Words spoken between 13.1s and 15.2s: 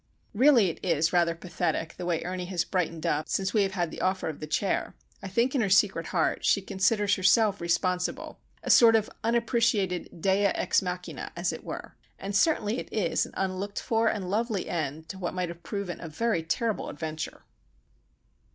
an unlooked for and lovely end to